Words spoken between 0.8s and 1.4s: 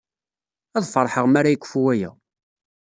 feṛḥeɣ mi